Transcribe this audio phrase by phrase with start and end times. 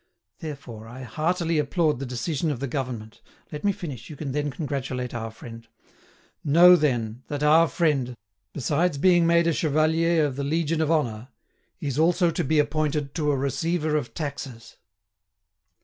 [0.39, 3.21] Therefore, I heartily applaud the decision of the government....
[3.51, 5.67] Let me finish, you can then congratulate our friend....
[6.43, 8.17] Know, then, that our friend,
[8.51, 11.27] besides being made a chevalier of the Legion of Honour,
[11.79, 14.77] is also to be appointed to a receiver of taxes."